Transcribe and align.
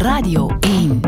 Radio 0.00 0.56
1. 0.60 1.00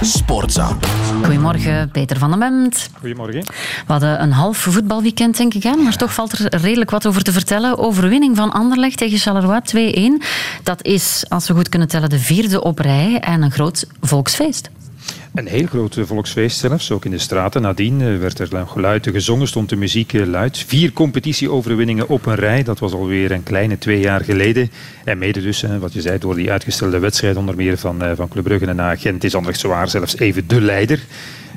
Sportza. 0.00 0.76
Goedemorgen, 1.22 1.90
Peter 1.90 2.18
van 2.18 2.30
den 2.30 2.38
Bemt. 2.38 2.90
Goedemorgen. 2.98 3.42
We 3.86 3.92
hadden 3.92 4.22
een 4.22 4.32
half 4.32 4.56
voetbalweekend, 4.56 5.36
denk 5.36 5.54
ik, 5.54 5.62
hè? 5.62 5.76
maar 5.76 5.96
toch 5.96 6.14
valt 6.14 6.32
er 6.32 6.60
redelijk 6.60 6.90
wat 6.90 7.06
over 7.06 7.22
te 7.22 7.32
vertellen. 7.32 7.78
Overwinning 7.78 8.36
van 8.36 8.52
Anderlecht 8.52 8.96
tegen 8.96 9.18
Charleroi 9.18 10.20
2-1. 10.20 10.24
Dat 10.62 10.84
is, 10.84 11.24
als 11.28 11.48
we 11.48 11.54
goed 11.54 11.68
kunnen 11.68 11.88
tellen, 11.88 12.10
de 12.10 12.18
vierde 12.18 12.62
op 12.62 12.78
rij 12.78 13.20
en 13.20 13.42
een 13.42 13.50
groot 13.50 13.86
volksfeest. 14.00 14.70
Een 15.34 15.46
heel 15.46 15.66
groot 15.66 15.96
volksfeest 16.00 16.58
zelfs, 16.58 16.90
ook 16.90 17.04
in 17.04 17.10
de 17.10 17.18
straten. 17.18 17.62
Nadien 17.62 18.00
eh, 18.00 18.18
werd 18.18 18.38
er 18.38 18.66
geluid 18.66 19.08
gezongen, 19.12 19.48
stond 19.48 19.68
de 19.68 19.76
muziek 19.76 20.12
eh, 20.12 20.26
luid. 20.26 20.58
Vier 20.58 20.92
competitieoverwinningen 20.92 22.08
op 22.08 22.26
een 22.26 22.34
rij, 22.34 22.62
dat 22.62 22.78
was 22.78 22.92
alweer 22.92 23.30
een 23.30 23.42
kleine 23.42 23.78
twee 23.78 24.00
jaar 24.00 24.24
geleden. 24.24 24.70
En 25.04 25.18
mede 25.18 25.40
dus, 25.40 25.64
wat 25.80 25.92
je 25.92 26.00
zei, 26.00 26.18
door 26.18 26.34
die 26.34 26.50
uitgestelde 26.50 26.98
wedstrijd 26.98 27.36
onder 27.36 27.56
meer 27.56 27.78
van, 27.78 28.02
eh, 28.02 28.10
van 28.14 28.28
Club 28.28 28.44
Brugge 28.44 28.66
en 28.66 28.80
Agent 28.80 29.24
is 29.24 29.34
Anderlecht 29.34 29.60
zwaar 29.60 29.88
zelfs 29.88 30.18
even 30.18 30.48
de 30.48 30.60
leider. 30.60 30.98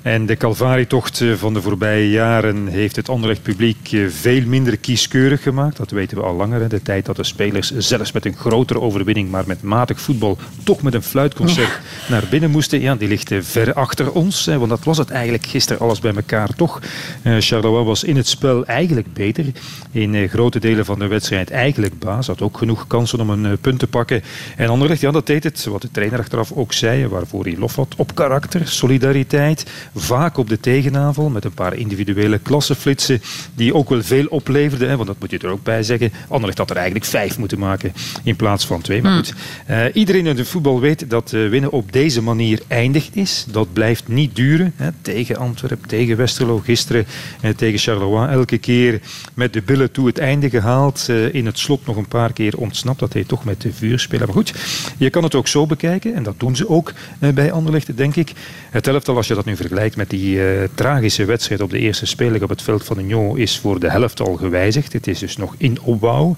En 0.05 0.26
de 0.26 0.38
Calvarietocht 0.38 1.22
eh, 1.22 1.34
van 1.34 1.54
de 1.54 1.62
voorbije 1.62 2.09
jaren 2.09 2.68
heeft 2.68 2.96
het 2.96 3.09
Anderlecht 3.09 3.41
publiek 3.41 3.91
eh, 3.91 4.08
veel 4.09 4.41
minder 4.46 4.77
kieskeurig 4.77 5.41
gemaakt. 5.44 5.77
Dat 5.77 5.91
weten 5.91 6.18
we 6.18 6.23
al 6.23 6.36
langer. 6.36 6.70
De 6.70 6.82
tijd 6.82 7.05
dat 7.05 7.16
de 7.16 7.23
spelers 7.23 7.72
zelfs 7.77 8.12
met 8.12 8.26
een 8.26 8.36
grotere 8.36 8.82
overwinning, 8.82 9.30
maar 9.30 9.44
met 9.48 9.62
matig 9.62 10.02
voetbal, 10.02 10.38
toch 10.63 10.82
met 10.82 10.94
een 10.94 11.04
fluitconcert 11.04 11.80
naar 12.08 12.23
binnen 12.30 12.49
moesten. 12.52 12.82
Ja, 12.82 12.96
die 12.96 13.08
ligt 13.08 13.32
eh, 13.32 13.41
ver 13.41 13.73
achter 13.73 14.12
ons. 14.12 14.46
Want 14.46 14.70
dat 14.70 14.84
was 14.84 14.98
het 14.98 15.10
eigenlijk 15.10 15.46
gisteren 15.46 15.82
alles 15.82 15.99
bij 15.99 16.13
elkaar 16.16 16.49
toch. 16.55 16.82
Charleroi 17.24 17.85
was 17.85 18.04
in 18.04 18.16
het 18.16 18.27
spel 18.27 18.66
eigenlijk 18.66 19.13
beter. 19.13 19.46
In 19.91 20.30
grote 20.30 20.60
delen 20.60 20.85
van 20.85 20.99
de 20.99 21.08
wedstrijd 21.08 21.49
eigenlijk 21.49 21.99
baas. 21.99 22.27
Had 22.27 22.41
ook 22.41 22.58
genoeg 22.58 22.88
kansen 22.88 23.20
om 23.20 23.30
een 23.30 23.58
punt 23.58 23.80
te 23.80 23.88
pakken. 23.88 24.24
En 24.55 24.68
Anderlecht, 24.68 25.02
ja, 25.02 25.12
dat 25.12 25.27
deed 25.27 25.44
het. 25.44 25.66
Wat 25.66 25.82
de 25.82 25.91
trainer 25.91 26.20
achteraf 26.20 26.52
ook 26.52 26.74
zei, 26.74 27.08
waarvoor 27.08 27.44
hij 27.44 27.55
lof 27.58 27.76
had. 27.76 27.94
Op 27.98 28.16
karakter, 28.16 28.68
solidariteit 28.68 29.65
vaak 29.96 30.38
op 30.38 30.49
de 30.49 30.60
tegenavel 30.60 31.29
met 31.29 31.46
een 31.46 31.54
paar 31.54 31.76
individuele 31.76 32.38
klassenflitsen 32.38 33.21
die 33.55 33.74
ook 33.74 33.90
wel 33.90 34.04
veel 34.04 34.26
opleverden. 34.26 34.90
Hè, 34.90 34.96
want 34.96 35.07
dat 35.07 35.20
moet 35.20 35.32
je 35.32 35.37
er 35.37 35.49
ook 35.49 35.63
bij 35.63 35.84
zeggen. 35.84 36.12
Anderlecht 36.27 36.57
had 36.57 36.70
er 36.70 36.76
eigenlijk 36.76 37.05
vijf 37.05 37.37
moeten 37.37 37.60
maken 37.60 37.93
in 38.24 38.35
plaats 38.35 38.65
van 38.65 38.82
twee. 38.82 39.02
Maar 39.02 39.12
hmm. 39.12 39.24
goed, 39.24 39.34
uh, 39.70 39.84
iedereen 39.93 40.27
in 40.27 40.37
het 40.37 40.48
voetbal 40.48 40.79
weet 40.79 41.10
dat 41.10 41.32
uh, 41.32 41.49
winnen 41.49 41.71
op 41.71 41.91
deze 41.91 42.21
manier 42.21 42.62
eindigd 42.68 43.15
is. 43.15 43.46
Dat 43.49 43.74
blijft 43.74 44.07
niet 44.07 44.35
duren. 44.35 44.74
Hè, 44.76 44.90
tegen 45.02 45.37
Antwerpen, 45.37 45.87
tegen 45.87 46.18
Westerlo 46.18 46.59
gisteren, 46.59 47.05
uh, 47.41 47.52
tegen 47.52 47.80
Charleroi 47.80 48.32
elke 48.32 48.57
keer 48.57 49.02
met 49.34 49.54
de 49.54 49.62
billen 49.62 49.91
toe 49.91 50.07
het 50.07 50.18
einde 50.18 50.49
gehaald. 50.49 51.09
in 51.32 51.46
het 51.46 51.59
slot 51.59 51.85
nog 51.85 51.96
een 51.96 52.07
paar 52.07 52.34
keer 52.34 52.57
ontsnapt. 52.57 52.99
Dat 52.99 53.13
heet 53.13 53.27
toch 53.27 53.46
met 53.46 53.62
de 53.62 53.74
vuur 53.74 53.99
spelen. 53.99 54.26
Maar 54.26 54.35
goed, 54.35 54.54
je 54.98 55.09
kan 55.09 55.24
het 55.24 55.35
ook 55.35 55.48
zo 55.48 55.65
bekijken. 55.65 56.13
En 56.15 56.24
dat 56.24 56.40
doen 56.40 56.55
ze 56.55 56.70
ook 56.70 56.93
bij 57.34 57.52
Anderlecht, 57.52 57.98
denk 57.98 58.15
ik. 58.15 58.32
Het 58.70 58.87
elftal, 58.87 59.15
als 59.15 59.27
je 59.27 59.34
dat 59.34 59.46
nu 59.46 59.55
vergelijkt 59.55 59.85
met 59.94 60.10
die 60.10 60.36
uh, 60.36 60.64
tragische 60.74 61.26
wedstrijd 61.26 61.62
op 61.62 61.70
de 61.70 61.80
eerste 61.80 62.05
speler 62.05 62.44
op 62.44 62.50
het 62.50 62.62
veld 62.62 62.84
van 62.84 63.00
Union 63.00 63.38
is 63.38 63.60
voor 63.60 63.80
de 63.80 63.90
helft 63.90 64.22
al 64.22 64.36
gewijzigd. 64.36 64.94
Het 64.94 65.08
is 65.08 65.19
dus 65.19 65.38
nog 65.38 65.56
in 65.58 65.81
opbouw. 65.81 66.36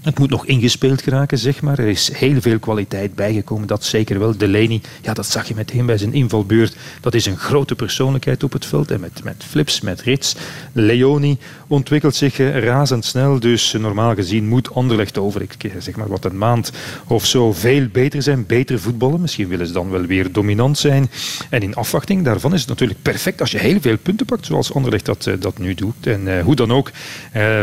Het 0.00 0.18
moet 0.18 0.30
nog 0.30 0.46
ingespeeld 0.46 1.02
geraken, 1.02 1.38
zeg 1.38 1.62
maar. 1.62 1.78
Er 1.78 1.88
is 1.88 2.12
heel 2.12 2.40
veel 2.40 2.58
kwaliteit 2.58 3.14
bijgekomen, 3.14 3.66
dat 3.66 3.84
zeker 3.84 4.18
wel. 4.18 4.36
Delaney, 4.36 4.80
ja, 5.02 5.14
dat 5.14 5.26
zag 5.26 5.48
je 5.48 5.54
meteen 5.54 5.86
bij 5.86 5.98
zijn 5.98 6.12
invalbeurt. 6.12 6.76
Dat 7.00 7.14
is 7.14 7.26
een 7.26 7.36
grote 7.36 7.74
persoonlijkheid 7.74 8.42
op 8.42 8.52
het 8.52 8.66
veld. 8.66 8.90
En 8.90 9.00
met, 9.00 9.24
met 9.24 9.44
Flips, 9.48 9.80
met 9.80 10.00
Rits. 10.00 10.36
Leoni 10.72 11.38
ontwikkelt 11.66 12.14
zich 12.14 12.38
eh, 12.38 12.58
razendsnel. 12.58 13.40
Dus 13.40 13.72
normaal 13.72 14.14
gezien 14.14 14.48
moet 14.48 14.74
Anderlecht 14.74 15.18
over, 15.18 15.42
ik 15.42 15.72
zeg 15.78 15.96
maar 15.96 16.08
wat 16.08 16.24
een 16.24 16.38
maand 16.38 16.72
of 17.06 17.26
zo, 17.26 17.52
veel 17.52 17.86
beter 17.92 18.22
zijn. 18.22 18.46
Beter 18.46 18.80
voetballen. 18.80 19.20
Misschien 19.20 19.48
willen 19.48 19.66
ze 19.66 19.72
dan 19.72 19.90
wel 19.90 20.06
weer 20.06 20.32
dominant 20.32 20.78
zijn. 20.78 21.10
En 21.50 21.62
in 21.62 21.74
afwachting 21.74 22.24
daarvan 22.24 22.54
is 22.54 22.60
het 22.60 22.68
natuurlijk 22.68 23.02
perfect 23.02 23.40
als 23.40 23.50
je 23.50 23.58
heel 23.58 23.80
veel 23.80 23.98
punten 23.98 24.26
pakt, 24.26 24.46
zoals 24.46 24.74
Anderlecht 24.74 25.06
dat, 25.06 25.26
eh, 25.26 25.34
dat 25.38 25.58
nu 25.58 25.74
doet. 25.74 26.06
En 26.06 26.40
hoe 26.40 26.54
dan 26.54 26.72
ook, 26.72 26.90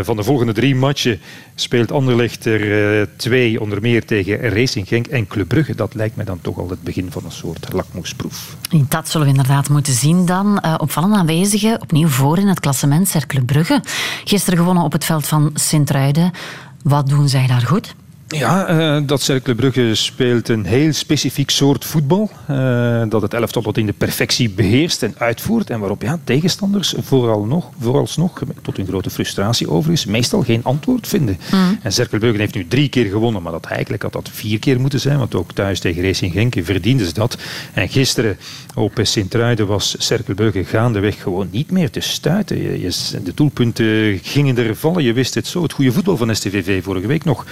van 0.01 0.15
de 0.15 0.23
volgende 0.23 0.53
drie 0.53 0.75
matchen 0.75 1.19
speelt 1.55 1.91
Anderlecht 1.91 2.26
er 2.35 2.99
uh, 2.99 3.05
twee, 3.15 3.61
onder 3.61 3.81
meer 3.81 4.05
tegen 4.05 4.39
Racing 4.49 4.87
Genk 4.87 5.07
en 5.07 5.27
Club 5.27 5.47
Brugge. 5.47 5.75
Dat 5.75 5.93
lijkt 5.93 6.15
mij 6.15 6.25
dan 6.25 6.39
toch 6.41 6.57
al 6.57 6.69
het 6.69 6.83
begin 6.83 7.11
van 7.11 7.25
een 7.25 7.31
soort 7.31 7.73
lakmoesproef. 7.73 8.55
Dat 8.87 9.09
zullen 9.09 9.27
we 9.27 9.33
inderdaad 9.33 9.69
moeten 9.69 9.93
zien 9.93 10.25
dan. 10.25 10.61
Uh, 10.65 10.73
opvallend 10.77 11.15
aanwezigen, 11.15 11.81
opnieuw 11.81 12.07
voor 12.07 12.37
in 12.37 12.47
het 12.47 12.59
klassement, 12.59 13.07
Cercle 13.07 13.41
Brugge. 13.41 13.81
Gisteren 14.23 14.59
gewonnen 14.59 14.83
op 14.83 14.91
het 14.91 15.05
veld 15.05 15.27
van 15.27 15.51
Sint-Truiden. 15.53 16.31
Wat 16.83 17.07
doen 17.09 17.29
zij 17.29 17.47
daar 17.47 17.61
goed? 17.61 17.95
Ja, 18.27 18.69
uh, 18.69 19.01
dat 19.07 19.21
Cercle 19.21 19.55
Brugge 19.55 19.95
speelt 19.95 20.49
een 20.49 20.65
heel 20.65 20.93
specifiek 20.93 21.49
soort 21.49 21.85
voetbal. 21.85 22.31
Uh, 22.49 23.03
dat 23.09 23.21
het 23.21 23.33
elftal 23.33 23.61
tot 23.61 23.77
in 23.77 23.85
de 23.85 23.93
perfectie 23.93 24.49
beheerst 24.49 25.03
en 25.03 25.15
uitvoert. 25.17 25.69
En 25.69 25.79
waarop 25.79 26.01
ja, 26.01 26.19
tegenstanders 26.23 26.93
vooral 26.97 27.45
nog, 27.45 27.69
vooralsnog, 27.79 28.41
tot 28.61 28.77
hun 28.77 28.87
grote 28.87 29.09
frustratie 29.09 29.69
overigens, 29.69 30.05
meestal 30.05 30.41
geen 30.43 30.63
antwoord 30.63 31.07
vinden. 31.07 31.39
Mm. 31.51 31.79
En 31.81 31.93
Cercle 31.93 32.19
Brugge 32.19 32.37
heeft 32.37 32.55
nu 32.55 32.67
drie 32.67 32.89
keer 32.89 33.05
gewonnen, 33.05 33.41
maar 33.41 33.51
dat 33.51 33.65
eigenlijk 33.65 34.03
had 34.03 34.13
dat 34.13 34.29
vier 34.33 34.59
keer 34.59 34.79
moeten 34.79 34.99
zijn. 34.99 35.17
Want 35.17 35.35
ook 35.35 35.53
thuis 35.53 35.79
tegen 35.79 36.03
Racing 36.03 36.33
Genk 36.33 36.55
verdienden 36.61 37.05
ze 37.05 37.13
dat. 37.13 37.37
En 37.73 37.89
gisteren 37.89 38.37
op 38.75 38.99
Sint-Truiden 39.01 39.67
was 39.67 39.95
Cercle 39.97 40.33
Brugge 40.33 40.63
gaandeweg 40.63 41.21
gewoon 41.21 41.47
niet 41.51 41.71
meer 41.71 41.89
te 41.89 41.99
stuiten. 41.99 42.61
Je, 42.61 42.81
je, 42.81 43.21
de 43.23 43.33
doelpunten 43.33 44.19
gingen 44.23 44.57
er 44.57 44.75
vallen. 44.75 45.03
Je 45.03 45.13
wist 45.13 45.33
het 45.33 45.47
zo. 45.47 45.63
Het 45.63 45.73
goede 45.73 45.91
voetbal 45.91 46.17
van 46.17 46.35
STVV 46.35 46.83
vorige 46.83 47.07
week 47.07 47.23
nog 47.23 47.45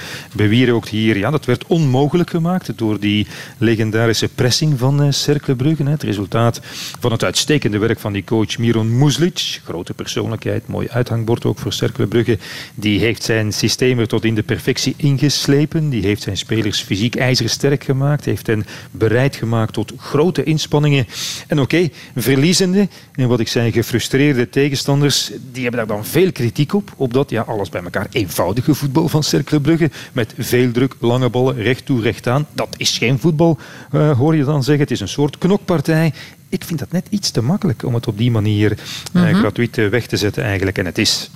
ook 0.74 0.88
hier, 0.88 1.18
ja, 1.18 1.32
dat 1.32 1.46
werd 1.46 1.66
onmogelijk 1.68 2.30
gemaakt 2.30 2.78
door 2.78 3.00
die 3.00 3.28
legendarische 3.58 4.28
pressing 4.28 4.80
van 4.80 5.04
uh, 5.04 5.12
Cercle 5.12 5.56
Brugge. 5.56 5.84
Het 5.84 6.04
resultaat 6.04 6.60
van 7.00 7.12
het 7.12 7.24
uitstekende 7.24 7.78
werk 7.78 8.00
van 8.00 8.14
die 8.14 8.24
coach 8.24 8.58
Miron 8.58 8.98
Muzlic. 8.98 9.62
Grote 9.64 9.94
persoonlijkheid, 9.94 10.68
mooi 10.68 10.88
uithangbord 10.90 11.46
ook 11.46 11.60
voor 11.60 11.74
Cercle 11.74 12.08
Brugge. 12.08 12.38
Die 12.76 13.00
heeft 13.00 13.24
zijn 13.24 13.54
systeem 13.54 14.08
tot 14.08 14.26
in 14.26 14.36
de 14.36 14.44
perfectie 14.44 14.94
ingeslepen. 14.98 15.90
Die 15.90 16.02
heeft 16.02 16.22
zijn 16.22 16.38
spelers 16.38 16.82
fysiek 16.82 17.16
ijzersterk 17.16 17.84
gemaakt. 17.84 18.26
Heeft 18.26 18.48
hen 18.48 18.66
bereid 18.92 19.36
gemaakt 19.36 19.74
tot 19.74 19.94
grote 19.98 20.44
inspanningen. 20.44 21.08
En 21.48 21.60
oké, 21.60 21.90
verliezende, 22.16 22.88
en 23.16 23.28
wat 23.28 23.40
ik 23.40 23.48
zei, 23.48 23.72
gefrustreerde 23.72 24.50
tegenstanders, 24.50 25.32
die 25.52 25.62
hebben 25.62 25.88
daar 25.88 25.96
dan 25.96 26.06
veel 26.06 26.32
kritiek 26.32 26.74
op. 26.74 26.94
Op 26.96 27.14
dat, 27.14 27.30
ja, 27.30 27.42
alles 27.42 27.70
bij 27.70 27.84
elkaar 27.84 28.08
eenvoudige 28.12 28.74
voetbal 28.74 29.08
van 29.08 29.24
Cercle 29.24 29.60
Brugge. 29.60 29.90
Met 30.14 30.34
veel 30.38 30.55
druk, 30.72 30.96
lange 31.00 31.30
ballen, 31.30 31.56
recht 31.56 31.86
toe, 31.86 32.02
recht 32.02 32.28
aan. 32.28 32.48
Dat 32.54 32.76
is 32.78 32.98
geen 32.98 33.20
voetbal, 33.20 33.58
uh, 33.92 34.18
hoor 34.18 34.36
je 34.36 34.44
dan 34.44 34.64
zeggen. 34.64 34.84
Het 34.84 34.92
is 34.92 35.00
een 35.00 35.08
soort 35.08 35.38
knokpartij. 35.38 36.14
Ik 36.50 36.64
vind 36.64 36.80
dat 36.80 36.92
net 36.92 37.08
iets 37.10 37.32
te 37.32 37.42
makkelijk 37.42 37.84
om 37.84 37.94
het 37.94 38.08
op 38.08 38.18
die 38.18 38.32
manier 38.32 38.78
uh, 39.14 39.38
gratuit 39.40 39.76
weg 39.76 40.08
te 40.08 40.18
zetten 40.18 40.44
eigenlijk. 40.44 40.78
En 40.78 40.86
het 40.86 40.98
is 40.98 41.30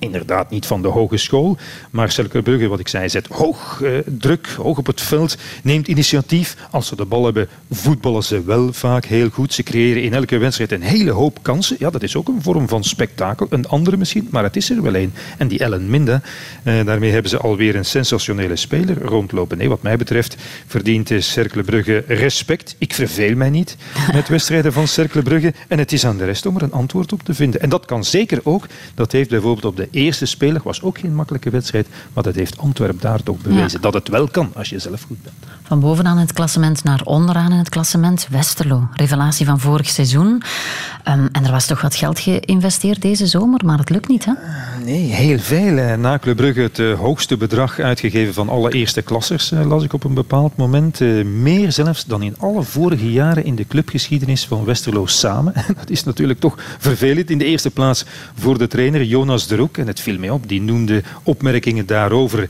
inderdaad 0.00 0.50
niet 0.50 0.66
van 0.66 0.82
de 0.82 0.88
hogeschool. 0.88 1.56
Maar 1.90 2.12
Cercle 2.12 2.42
Brugge, 2.42 2.68
wat 2.68 2.80
ik 2.80 2.88
zei, 2.88 3.08
zet 3.08 3.26
hoog 3.26 3.82
eh, 3.82 3.92
druk, 4.04 4.48
hoog 4.48 4.78
op 4.78 4.86
het 4.86 5.00
veld, 5.00 5.36
neemt 5.62 5.88
initiatief. 5.88 6.56
Als 6.70 6.86
ze 6.86 6.96
de 6.96 7.04
bal 7.04 7.24
hebben, 7.24 7.48
voetballen 7.70 8.22
ze 8.22 8.44
wel 8.44 8.72
vaak 8.72 9.04
heel 9.04 9.28
goed. 9.28 9.54
Ze 9.54 9.62
creëren 9.62 10.02
in 10.02 10.14
elke 10.14 10.38
wedstrijd 10.38 10.72
een 10.72 10.82
hele 10.82 11.10
hoop 11.10 11.38
kansen. 11.42 11.76
Ja, 11.78 11.90
dat 11.90 12.02
is 12.02 12.16
ook 12.16 12.28
een 12.28 12.42
vorm 12.42 12.68
van 12.68 12.84
spektakel. 12.84 13.46
Een 13.50 13.68
andere 13.68 13.96
misschien, 13.96 14.28
maar 14.30 14.42
het 14.42 14.56
is 14.56 14.70
er 14.70 14.82
wel 14.82 14.94
een. 14.94 15.12
En 15.38 15.48
die 15.48 15.58
Ellen 15.58 15.90
Minda, 15.90 16.22
eh, 16.62 16.84
daarmee 16.84 17.10
hebben 17.10 17.30
ze 17.30 17.38
alweer 17.38 17.76
een 17.76 17.84
sensationele 17.84 18.56
speler 18.56 19.02
rondlopen. 19.02 19.58
Nee, 19.58 19.68
wat 19.68 19.82
mij 19.82 19.96
betreft 19.96 20.36
verdient 20.66 21.10
Cercle 21.18 21.62
Brugge 21.62 22.04
respect. 22.06 22.76
Ik 22.78 22.94
verveel 22.94 23.36
mij 23.36 23.50
niet 23.50 23.76
met 24.12 24.28
wedstrijden 24.38 24.72
van 24.72 24.88
Cercle 24.88 25.22
Brugge. 25.22 25.54
En 25.68 25.78
het 25.78 25.92
is 25.92 26.06
aan 26.06 26.16
de 26.16 26.24
rest 26.24 26.46
om 26.46 26.56
er 26.56 26.62
een 26.62 26.72
antwoord 26.72 27.12
op 27.12 27.22
te 27.22 27.34
vinden. 27.34 27.60
En 27.60 27.68
dat 27.68 27.84
kan 27.84 28.04
zeker 28.04 28.40
ook. 28.42 28.66
Dat 28.94 29.12
heeft 29.12 29.30
bijvoorbeeld 29.30 29.64
op 29.64 29.76
de 29.76 29.88
eerste 29.90 30.26
speler 30.26 30.60
was 30.64 30.82
ook 30.82 30.98
geen 30.98 31.14
makkelijke 31.14 31.50
wedstrijd, 31.50 31.88
maar 32.12 32.24
dat 32.24 32.34
heeft 32.34 32.58
Antwerp 32.58 33.00
daar 33.00 33.22
toch 33.22 33.38
bewezen. 33.38 33.80
Dat 33.80 33.94
het 33.94 34.08
wel 34.08 34.28
kan 34.28 34.50
als 34.54 34.68
je 34.68 34.78
zelf 34.78 35.02
goed 35.02 35.22
bent. 35.22 35.34
Van 35.62 35.80
bovenaan 35.80 36.14
in 36.14 36.22
het 36.22 36.32
klassement 36.32 36.84
naar 36.84 37.00
onderaan 37.04 37.52
in 37.52 37.58
het 37.58 37.68
klassement. 37.68 38.26
Westerlo, 38.30 38.88
revelatie 38.92 39.46
van 39.46 39.60
vorig 39.60 39.88
seizoen. 39.88 40.42
Um, 41.08 41.28
en 41.32 41.44
er 41.44 41.50
was 41.50 41.66
toch 41.66 41.80
wat 41.80 41.94
geld 41.94 42.20
geïnvesteerd 42.20 43.02
deze 43.02 43.26
zomer, 43.26 43.64
maar 43.64 43.78
het 43.78 43.90
lukt 43.90 44.08
niet, 44.08 44.24
hè? 44.24 44.32
Nee, 44.84 45.12
heel 45.12 45.38
veel. 45.38 45.96
Na 45.96 46.18
Club 46.18 46.36
Brugge 46.36 46.60
het 46.60 46.78
uh, 46.78 46.98
hoogste 46.98 47.36
bedrag 47.36 47.78
uitgegeven 47.78 48.34
van 48.34 48.48
alle 48.48 48.72
eerste 48.72 49.02
klassers, 49.02 49.52
uh, 49.52 49.66
las 49.66 49.84
ik 49.84 49.92
op 49.92 50.04
een 50.04 50.14
bepaald 50.14 50.56
moment. 50.56 51.00
Uh, 51.00 51.24
meer 51.24 51.72
zelfs 51.72 52.04
dan 52.04 52.22
in 52.22 52.34
alle 52.38 52.62
vorige 52.62 53.12
jaren 53.12 53.44
in 53.44 53.54
de 53.54 53.66
clubgeschiedenis 53.66 54.46
van 54.46 54.64
Westerlo 54.64 55.06
samen. 55.06 55.52
dat 55.80 55.90
is 55.90 56.04
natuurlijk 56.04 56.40
toch 56.40 56.54
vervelend. 56.78 57.30
In 57.30 57.38
de 57.38 57.44
eerste 57.44 57.70
plaats 57.70 58.04
voor 58.34 58.58
de 58.58 58.66
trainer 58.66 59.04
Jonas 59.04 59.46
de 59.46 59.56
Roek 59.56 59.76
Het 59.86 60.00
viel 60.00 60.18
mij 60.18 60.30
op. 60.30 60.48
Die 60.48 60.60
noemde 60.60 61.02
opmerkingen 61.22 61.86
daarover 61.86 62.48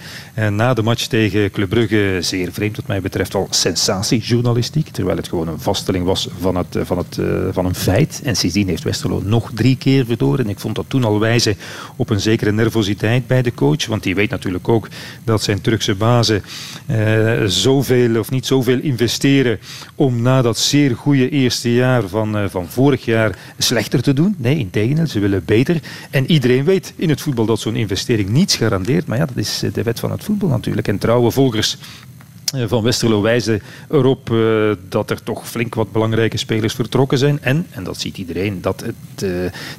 na 0.50 0.74
de 0.74 0.82
match 0.82 1.06
tegen 1.06 1.50
Club 1.50 1.68
Brugge 1.68 2.18
zeer 2.20 2.52
vreemd 2.52 2.76
wat 2.76 2.86
mij 2.86 3.00
betreft 3.00 3.34
al 3.34 3.46
sensatiejournalistiek. 3.50 4.88
Terwijl 4.88 5.16
het 5.16 5.28
gewoon 5.28 5.48
een 5.48 5.60
vaststelling 5.60 6.04
was 6.04 6.28
van, 6.40 6.56
het, 6.56 6.76
van, 6.82 6.98
het, 6.98 7.18
van 7.52 7.66
een 7.66 7.74
feit. 7.74 8.20
En 8.24 8.36
sindsdien 8.36 8.68
heeft 8.68 8.82
Westerlo 8.82 9.22
nog 9.24 9.50
drie 9.54 9.76
keer 9.76 10.04
verloren. 10.04 10.44
En 10.44 10.50
ik 10.50 10.60
vond 10.60 10.74
dat 10.74 10.84
toen 10.88 11.04
al 11.04 11.20
wijzen 11.20 11.56
op 11.96 12.10
een 12.10 12.20
zekere 12.20 12.52
nervositeit 12.52 13.26
bij 13.26 13.42
de 13.42 13.54
coach. 13.54 13.86
Want 13.86 14.02
die 14.02 14.14
weet 14.14 14.30
natuurlijk 14.30 14.68
ook 14.68 14.88
dat 15.24 15.42
zijn 15.42 15.60
Turkse 15.60 15.94
bazen 15.94 16.42
uh, 16.90 17.44
zoveel 17.46 18.18
of 18.18 18.30
niet 18.30 18.46
zoveel 18.46 18.78
investeren 18.78 19.58
om 19.94 20.22
na 20.22 20.42
dat 20.42 20.58
zeer 20.58 20.96
goede 20.96 21.28
eerste 21.28 21.74
jaar 21.74 22.08
van, 22.08 22.36
uh, 22.36 22.44
van 22.48 22.68
vorig 22.68 23.04
jaar 23.04 23.38
slechter 23.58 24.02
te 24.02 24.12
doen. 24.12 24.34
Nee, 24.38 24.58
integendeel, 24.58 25.06
ze 25.06 25.20
willen 25.20 25.42
beter. 25.44 25.80
En 26.10 26.30
iedereen 26.30 26.64
weet 26.64 26.92
in 26.96 27.08
het 27.08 27.19
voetbal 27.22 27.46
dat 27.46 27.60
zo'n 27.60 27.76
investering 27.76 28.28
niets 28.28 28.56
garandeert. 28.56 29.06
Maar 29.06 29.18
ja, 29.18 29.26
dat 29.26 29.36
is 29.36 29.62
de 29.72 29.82
wet 29.82 30.00
van 30.00 30.10
het 30.10 30.24
voetbal 30.24 30.48
natuurlijk. 30.48 30.88
En 30.88 30.98
trouwe 30.98 31.30
volgers 31.30 31.76
eh, 31.76 32.09
van 32.56 32.82
Westerlo 32.82 33.20
wijzen 33.20 33.62
erop 33.90 34.30
uh, 34.30 34.70
dat 34.88 35.10
er 35.10 35.22
toch 35.22 35.48
flink 35.48 35.74
wat 35.74 35.92
belangrijke 35.92 36.36
spelers 36.36 36.74
vertrokken 36.74 37.18
zijn. 37.18 37.38
En, 37.42 37.66
en 37.70 37.84
dat 37.84 38.00
ziet 38.00 38.18
iedereen, 38.18 38.60
dat 38.60 38.80
het, 38.80 39.22
uh, 39.22 39.30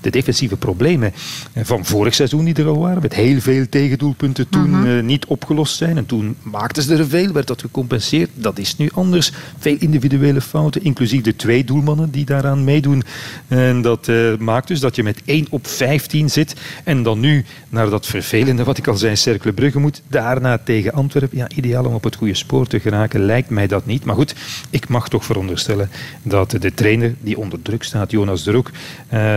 de 0.02 0.10
defensieve 0.10 0.58
problemen 0.58 1.14
van 1.56 1.86
vorig 1.86 2.14
seizoen 2.14 2.46
die 2.46 2.56
er 2.56 2.68
al 2.68 2.80
waren, 2.80 3.02
met 3.02 3.16
heel 3.16 3.40
veel 3.40 3.66
tegendoelpunten 3.70 4.50
toen 4.50 4.70
mm 4.70 4.84
-hmm. 4.84 5.06
niet 5.06 5.26
opgelost 5.26 5.76
zijn. 5.76 5.98
En 5.98 6.06
toen 6.06 6.36
maakten 6.42 6.84
ze 6.84 6.96
er 6.96 7.08
veel, 7.08 7.32
werd 7.32 7.48
dat 7.48 7.62
gecompenseerd. 7.62 8.30
Dat 8.34 8.60
is 8.60 8.78
nu 8.78 8.90
anders. 8.94 9.32
Veel 9.58 9.76
individuele 9.80 10.42
fouten, 10.42 10.84
inclusief 10.84 11.22
de 11.22 11.36
twee 11.36 11.64
doelmannen 11.64 12.12
die 12.12 12.26
daaraan 12.26 12.64
meedoen. 12.64 13.04
En 13.48 13.82
dat 13.82 14.12
maakt 14.40 14.68
dus 14.68 14.80
dat 14.80 14.96
je 14.96 15.04
met 15.04 15.22
1 15.26 15.48
op 15.50 15.68
15 15.68 16.30
zit. 16.30 16.56
En 16.84 17.04
dan 17.04 17.20
nu 17.20 17.46
naar 17.70 17.90
dat 17.90 18.06
vervelende, 18.06 18.64
wat 18.64 18.78
ik 18.78 18.88
al 18.88 18.98
zei, 18.98 19.16
Cercle 19.16 19.54
Brugge 19.54 19.80
moet. 19.80 20.02
Daarna 20.08 20.58
tegen 20.58 20.94
Antwerpen. 20.94 21.38
Ja, 21.38 21.50
ideaal 21.56 21.86
om 21.86 21.94
op 21.94 22.04
het 22.04 22.16
goede 22.16 22.34
spoor 22.34 22.61
te 22.68 22.80
geraken, 22.80 23.26
lijkt 23.26 23.50
mij 23.50 23.68
dat 23.68 23.86
niet. 23.86 24.06
Maar 24.06 24.16
goed, 24.16 24.36
ik 24.70 24.88
mag 24.88 25.10
toch 25.10 25.26
veronderstellen 25.26 25.90
dat 26.24 26.52
de 26.52 26.74
trainer 26.74 27.16
die 27.20 27.38
onder 27.38 27.62
druk 27.62 27.84
staat, 27.84 28.12
Jonas 28.12 28.44
de 28.44 28.52
Roek, 28.52 28.72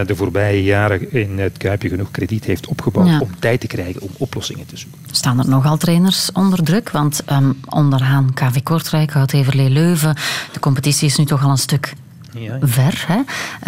de 0.07 0.15
voorbije 0.15 0.63
jaren 0.63 1.13
in 1.13 1.39
het 1.39 1.57
Kuipje 1.57 1.89
genoeg 1.89 2.11
krediet 2.11 2.45
heeft 2.45 2.67
opgebouwd 2.67 3.09
ja. 3.09 3.19
om 3.21 3.31
tijd 3.39 3.61
te 3.61 3.67
krijgen 3.67 4.03
om 4.03 4.11
oplossingen 4.19 4.67
te 4.67 4.77
zoeken. 4.77 5.01
Staan 5.11 5.39
er 5.39 5.49
nogal 5.49 5.77
trainers 5.77 6.33
onder 6.33 6.63
druk? 6.65 6.91
Want 6.91 7.23
um, 7.31 7.61
onderaan 7.69 8.35
KV 8.35 8.63
Kortrijk, 8.63 9.11
Hout-Everlee 9.11 9.71
Leuven, 9.71 10.17
de 10.53 10.61
competitie 10.61 11.07
is 11.07 11.17
nu 11.17 11.25
toch 11.25 11.45
al 11.45 11.51
een 11.51 11.59
stuk 11.59 11.95
ja, 12.35 12.59
ver. 12.61 13.05
Hè? 13.07 13.21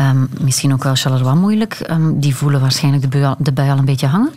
Um, 0.08 0.28
misschien 0.40 0.72
ook 0.72 0.84
wel 0.84 0.94
Charleroi 0.94 1.36
moeilijk. 1.36 1.86
Um, 1.90 2.20
die 2.20 2.36
voelen 2.36 2.60
waarschijnlijk 2.60 3.02
de 3.02 3.08
bui, 3.08 3.34
de 3.38 3.52
bui 3.52 3.70
al 3.70 3.78
een 3.78 3.84
beetje 3.84 4.06
hangen. 4.06 4.32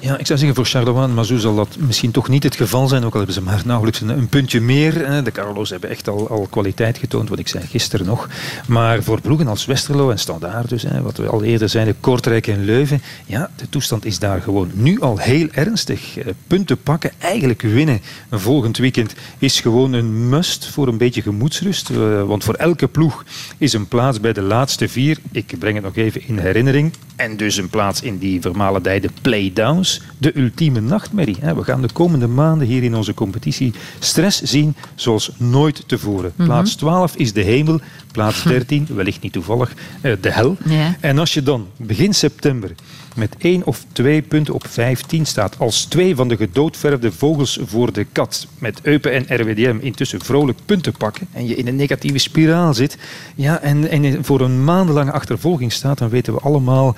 Ja, 0.00 0.18
ik 0.18 0.26
zou 0.26 0.38
zeggen 0.38 0.56
voor 0.56 0.66
Charleroi 0.66 1.06
maar 1.06 1.24
zo 1.24 1.36
zal 1.36 1.54
dat 1.54 1.76
misschien 1.78 2.10
toch 2.10 2.28
niet 2.28 2.42
het 2.42 2.56
geval 2.56 2.88
zijn. 2.88 3.04
Ook 3.04 3.12
al 3.12 3.16
hebben 3.16 3.34
ze 3.34 3.42
maar 3.42 3.62
nauwelijks 3.64 4.00
een, 4.00 4.08
een 4.08 4.28
puntje 4.28 4.60
meer. 4.60 5.06
Hè. 5.06 5.22
De 5.22 5.32
Carlos 5.32 5.70
hebben 5.70 5.90
echt 5.90 6.08
al, 6.08 6.28
al 6.28 6.46
kwaliteit 6.50 6.98
getoond, 6.98 7.28
wat 7.28 7.38
ik 7.38 7.48
zei 7.48 7.66
gisteren 7.66 8.06
nog. 8.06 8.28
Maar 8.66 9.02
voor 9.02 9.20
ploegen 9.20 9.48
als 9.48 9.64
Westerlo 9.64 10.10
en 10.10 10.18
Standaard 10.18 10.68
dus, 10.68 10.82
hè, 10.82 11.02
wat 11.02 11.16
we 11.16 11.26
al 11.26 11.42
eerder 11.42 11.68
zeiden, 11.68 11.96
Kortrijk 12.00 12.46
en 12.46 12.64
Leuven. 12.64 13.02
Ja, 13.26 13.50
de 13.56 13.68
toestand 13.68 14.04
is 14.04 14.18
daar 14.18 14.40
gewoon 14.40 14.70
nu 14.74 15.00
al 15.00 15.18
heel 15.18 15.48
ernstig. 15.52 16.18
Punten 16.46 16.82
pakken, 16.82 17.10
eigenlijk 17.18 17.62
winnen 17.62 18.00
volgend 18.30 18.76
weekend 18.76 19.14
is 19.38 19.60
gewoon 19.60 19.92
een 19.92 20.28
must 20.28 20.66
voor 20.66 20.88
een 20.88 20.98
beetje 20.98 21.22
gemoedsrust. 21.22 21.90
Uh, 21.90 22.22
want 22.22 22.44
voor 22.44 22.54
elke 22.54 22.88
ploeg 22.88 23.24
is 23.62 23.72
een 23.72 23.88
plaats 23.88 24.20
bij 24.20 24.32
de 24.32 24.42
laatste 24.42 24.88
vier. 24.88 25.18
Ik 25.32 25.54
breng 25.58 25.74
het 25.74 25.84
nog 25.84 25.96
even 25.96 26.26
in 26.26 26.38
herinnering. 26.38 26.92
En 27.22 27.36
dus 27.36 27.56
een 27.56 27.68
plaats 27.68 28.02
in 28.02 28.18
die 28.18 28.40
vermalendijde 28.40 29.08
playdowns. 29.20 30.00
De 30.18 30.38
ultieme 30.38 30.80
nachtmerrie. 30.80 31.36
We 31.54 31.64
gaan 31.64 31.82
de 31.82 31.92
komende 31.92 32.26
maanden 32.26 32.66
hier 32.66 32.82
in 32.82 32.94
onze 32.94 33.14
competitie 33.14 33.72
stress 33.98 34.42
zien 34.42 34.74
zoals 34.94 35.30
nooit 35.36 35.82
tevoren. 35.86 36.32
Mhm. 36.36 36.46
Plaats 36.46 36.74
12 36.74 37.16
is 37.16 37.32
de 37.32 37.40
hemel. 37.40 37.80
Plaats 38.12 38.42
13, 38.52 38.86
wellicht 38.94 39.22
niet 39.22 39.32
toevallig, 39.32 39.72
eh, 40.00 40.12
de 40.20 40.30
hel. 40.30 40.56
Ja. 40.64 40.96
En 41.00 41.18
als 41.18 41.34
je 41.34 41.42
dan 41.42 41.66
begin 41.76 42.14
september 42.14 42.70
met 43.16 43.34
één 43.38 43.66
of 43.66 43.84
twee 43.92 44.22
punten 44.22 44.54
op 44.54 44.66
15 44.68 45.26
staat, 45.26 45.58
als 45.58 45.84
twee 45.84 46.14
van 46.14 46.28
de 46.28 46.36
gedoodverfde 46.36 47.12
vogels 47.12 47.58
voor 47.64 47.92
de 47.92 48.06
kat, 48.12 48.46
met 48.58 48.80
Eupen 48.82 49.12
en 49.12 49.40
RWDM 49.40 49.78
intussen 49.80 50.20
vrolijk 50.20 50.58
punten 50.66 50.92
pakken 50.92 51.26
en 51.32 51.46
je 51.46 51.54
in 51.54 51.66
een 51.66 51.76
negatieve 51.76 52.18
spiraal 52.18 52.74
zit, 52.74 52.98
ja, 53.34 53.60
en, 53.60 53.90
en 53.90 54.24
voor 54.24 54.40
een 54.40 54.64
maandenlange 54.64 55.12
achtervolging 55.12 55.72
staat, 55.72 55.98
dan 55.98 56.08
weten 56.08 56.34
we 56.34 56.40
allemaal 56.40 56.96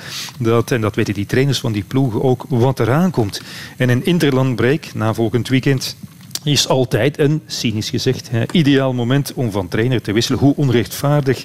en 0.66 0.80
dat 0.80 0.94
weten 0.94 1.14
die 1.14 1.26
trainers 1.26 1.60
van 1.60 1.72
die 1.72 1.84
ploegen 1.84 2.22
ook, 2.22 2.44
wat 2.48 2.80
eraan 2.80 3.10
komt. 3.10 3.42
En 3.76 3.88
een 3.88 4.04
interlandbreak 4.04 4.94
na 4.94 5.14
volgend 5.14 5.48
weekend 5.48 5.96
is 6.44 6.68
altijd 6.68 7.18
een, 7.18 7.42
cynisch 7.46 7.90
gezegd, 7.90 8.30
ideaal 8.50 8.92
moment 8.92 9.32
om 9.34 9.50
van 9.50 9.68
trainer 9.68 10.02
te 10.02 10.12
wisselen. 10.12 10.40
Hoe 10.40 10.56
onrechtvaardig 10.56 11.44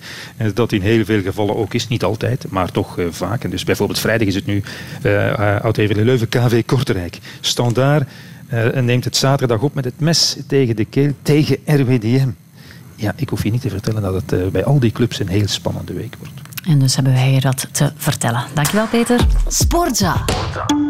dat 0.54 0.71
in 0.71 0.81
heel 0.81 1.06
veel 1.06 1.21
gevallen 1.21 1.56
ook 1.56 1.74
is. 1.74 1.88
Niet 1.88 2.04
altijd, 2.04 2.45
maar 2.50 2.71
toch 2.71 2.98
vaak. 3.10 3.44
En 3.44 3.50
dus 3.50 3.63
bijvoorbeeld 3.63 4.00
vrijdag 4.00 4.27
is 4.27 4.36
het 4.36 4.45
nu 4.45 4.63
uh, 5.04 5.62
Oud-Everlee 5.62 6.06
Leuven, 6.06 6.30
KV 6.30 6.65
Kortrijk. 6.65 7.18
Standaard 7.39 8.10
uh, 8.54 8.81
neemt 8.81 9.04
het 9.04 9.15
zaterdag 9.15 9.62
op 9.62 9.74
met 9.74 9.86
het 9.86 10.00
mes 10.00 10.38
tegen 10.48 10.75
de 10.75 10.86
keel, 10.86 11.12
tegen 11.22 11.57
RWDM. 11.65 12.30
Ja, 12.95 13.13
ik 13.15 13.30
hoef 13.30 13.44
je 13.44 13.51
niet 13.51 13.62
te 13.62 13.69
vertellen 13.69 14.01
dat 14.01 14.13
het 14.13 14.51
bij 14.51 14.63
al 14.63 14.80
die 14.80 14.92
clubs 14.92 15.19
een 15.19 15.27
heel 15.27 15.48
spannende 15.48 15.94
week 15.94 16.15
wordt. 16.19 16.49
En 16.64 16.80
dus 16.80 16.96
hebben 16.96 17.14
wij 17.14 17.32
je 17.32 17.40
dat 17.42 17.68
te 17.72 17.92
vertellen. 17.96 18.44
Dankjewel, 18.54 18.88
Peter. 18.88 19.20
Sportza. 19.48 20.24
Sportza. 20.26 20.88